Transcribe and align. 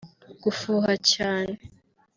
Gufuha 0.43 0.91
cyane 1.11 1.55